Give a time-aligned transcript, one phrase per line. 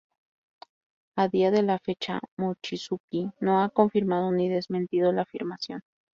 [1.15, 5.83] A día de la fecha, Mochizuki no ha confirmado ni desmentido la afirmación.